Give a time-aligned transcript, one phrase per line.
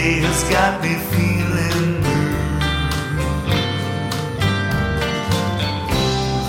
[0.00, 2.32] has got me feeling blue.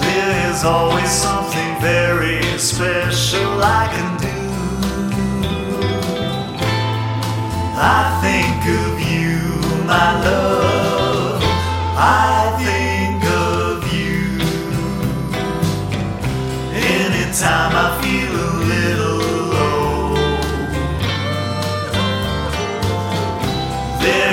[0.02, 4.40] There is always something very special I can do.
[7.76, 9.36] I think of you,
[9.86, 11.42] my love.
[11.98, 14.40] I think of you.
[16.74, 18.21] Anytime I feel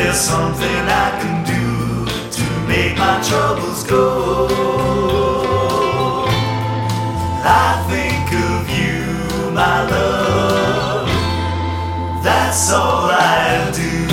[0.08, 4.48] there's something I can do to make my troubles go.
[7.44, 9.04] I think of you,
[9.52, 11.08] my love.
[12.24, 14.08] That's all I do.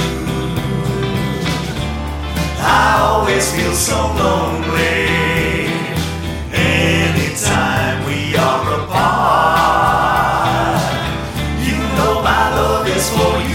[2.59, 5.72] I always feel so lonely
[6.52, 9.22] anytime we are apart.
[11.67, 13.55] You know my love is for you